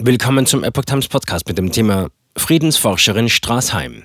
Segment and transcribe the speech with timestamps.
[0.00, 4.04] Willkommen zum Epoch Times Podcast mit dem Thema Friedensforscherin Straßheim.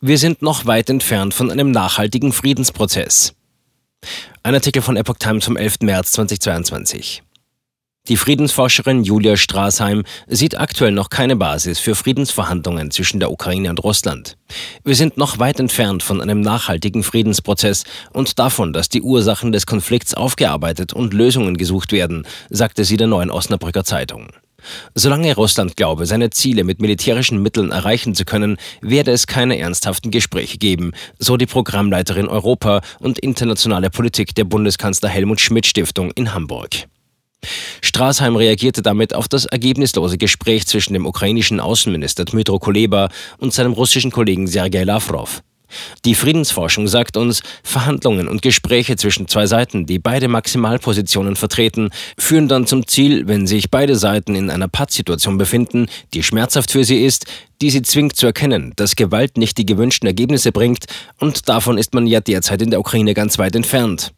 [0.00, 3.32] Wir sind noch weit entfernt von einem nachhaltigen Friedensprozess.
[4.42, 5.82] Ein Artikel von Epoch Times vom 11.
[5.82, 7.22] März 2022.
[8.08, 13.84] Die Friedensforscherin Julia Straßheim sieht aktuell noch keine Basis für Friedensverhandlungen zwischen der Ukraine und
[13.84, 14.36] Russland.
[14.82, 19.66] Wir sind noch weit entfernt von einem nachhaltigen Friedensprozess und davon, dass die Ursachen des
[19.66, 24.32] Konflikts aufgearbeitet und Lösungen gesucht werden, sagte sie der neuen Osnabrücker Zeitung.
[24.94, 30.10] Solange Russland glaube, seine Ziele mit militärischen Mitteln erreichen zu können, werde es keine ernsthaften
[30.10, 36.34] Gespräche geben, so die Programmleiterin Europa und internationale Politik der Bundeskanzler Helmut Schmidt Stiftung in
[36.34, 36.70] Hamburg.
[37.80, 43.72] Straßheim reagierte damit auf das ergebnislose Gespräch zwischen dem ukrainischen Außenminister Dmytro Kuleba und seinem
[43.72, 45.42] russischen Kollegen Sergei Lavrov.
[46.04, 52.48] Die Friedensforschung sagt uns, Verhandlungen und Gespräche zwischen zwei Seiten, die beide Maximalpositionen vertreten, führen
[52.48, 57.04] dann zum Ziel, wenn sich beide Seiten in einer Pattsituation befinden, die schmerzhaft für sie
[57.04, 57.26] ist,
[57.60, 60.86] die sie zwingt zu erkennen, dass Gewalt nicht die gewünschten Ergebnisse bringt,
[61.18, 64.12] und davon ist man ja derzeit in der Ukraine ganz weit entfernt.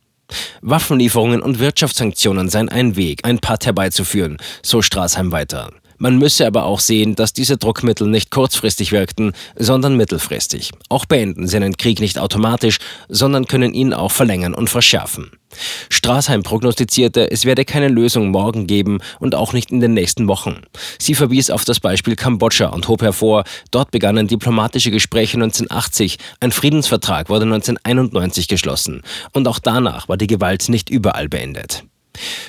[0.60, 5.70] Waffenlieferungen und Wirtschaftssanktionen seien ein Weg, ein Patt herbeizuführen, so Straßheim weiter.
[6.02, 10.72] Man müsse aber auch sehen, dass diese Druckmittel nicht kurzfristig wirkten, sondern mittelfristig.
[10.88, 15.30] Auch beenden sie einen Krieg nicht automatisch, sondern können ihn auch verlängern und verschärfen.
[15.90, 20.62] Straßheim prognostizierte, es werde keine Lösung morgen geben und auch nicht in den nächsten Wochen.
[20.98, 26.50] Sie verwies auf das Beispiel Kambodscha und hob hervor, dort begannen diplomatische Gespräche 1980, ein
[26.50, 29.02] Friedensvertrag wurde 1991 geschlossen
[29.34, 31.84] und auch danach war die Gewalt nicht überall beendet.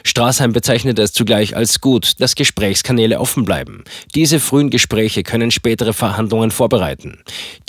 [0.04, 3.84] Straßheim bezeichnete es zugleich als gut, dass Gesprächskanäle offen bleiben.
[4.16, 7.20] Diese frühen Gespräche können spätere Verhandlungen vorbereiten.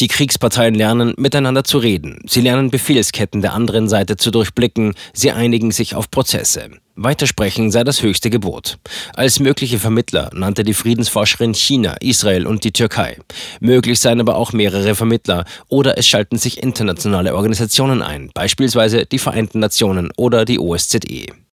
[0.01, 2.21] Die Kriegsparteien lernen, miteinander zu reden.
[2.27, 4.95] Sie lernen Befehlsketten der anderen Seite zu durchblicken.
[5.13, 6.71] Sie einigen sich auf Prozesse.
[6.97, 8.79] Weitersprechen sei das höchste Gebot.
[9.15, 13.19] Als mögliche Vermittler nannte die Friedensforscherin China, Israel und die Türkei.
[13.59, 19.19] Möglich seien aber auch mehrere Vermittler oder es schalten sich internationale Organisationen ein, beispielsweise die
[19.19, 21.35] Vereinten Nationen oder die OSZE.